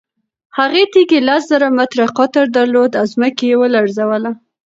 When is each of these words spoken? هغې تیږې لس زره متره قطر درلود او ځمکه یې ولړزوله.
هغې 0.57 0.83
تیږې 0.93 1.19
لس 1.27 1.41
زره 1.51 1.67
متره 1.77 2.05
قطر 2.17 2.45
درلود 2.57 2.91
او 2.99 3.05
ځمکه 3.13 3.41
یې 3.49 3.55
ولړزوله. 3.61 4.31